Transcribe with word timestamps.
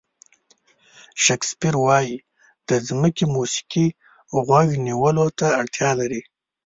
شکسپیر 1.23 1.75
وایي 1.85 2.17
د 2.69 2.71
ځمکې 2.87 3.25
موسیقي 3.35 3.87
غوږ 4.45 4.69
نیولو 4.87 5.25
ته 5.39 5.47
اړتیا 5.59 5.89
لري. 5.99 6.21